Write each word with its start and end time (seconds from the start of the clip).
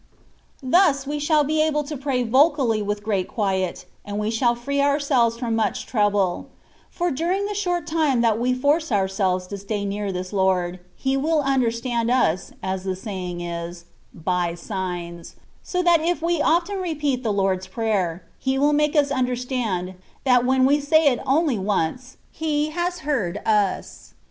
Thus 0.63 1.05
we 1.05 1.19
shall 1.19 1.43
be 1.43 1.61
able 1.61 1.83
to 1.83 1.95
pray 1.95 2.23
vocally 2.23 2.81
with 2.81 3.03
great 3.03 3.27
quiet, 3.27 3.85
and 4.03 4.17
we 4.17 4.31
shall 4.31 4.55
free 4.55 4.81
ourselves 4.81 5.37
from 5.37 5.55
much 5.55 5.85
trouble; 5.85 6.49
for 6.89 7.11
during 7.11 7.45
the 7.45 7.53
short 7.53 7.85
time 7.85 8.21
that, 8.21 8.39
we 8.39 8.51
force 8.51 8.91
ourselves 8.91 9.45
to 9.45 9.59
stay 9.59 9.85
near 9.85 10.11
this 10.11 10.33
Lord, 10.33 10.79
He 10.95 11.15
will 11.17 11.41
under 11.43 11.69
stand 11.69 12.09
us 12.09 12.51
(as 12.63 12.83
the 12.83 12.95
saying 12.95 13.41
is)" 13.41 13.85
by 14.15 14.55
signs,^^ 14.55 15.35
so 15.61 15.83
that 15.83 16.01
if 16.01 16.19
we 16.19 16.39
were 16.39 16.45
often 16.45 16.77
to 16.77 16.81
repeat 16.81 17.21
the" 17.21 17.31
Lord's 17.31 17.67
Prayer," 17.67 18.23
He 18.39 18.57
will 18.57 18.73
make 18.73 18.95
us 18.95 19.11
understand, 19.11 19.93
that 20.23 20.43
when 20.47 20.65
we 20.65 20.81
say 20.81 21.09
it 21.09 21.19
only 21.27 21.59
once, 21.59 22.17
He 22.31 22.71
has 22.71 23.01
heard 23.05 23.37
us. 23.45 24.15